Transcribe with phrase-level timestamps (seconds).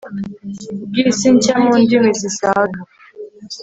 [0.89, 2.79] bw isi nshya mu ndimi zisaga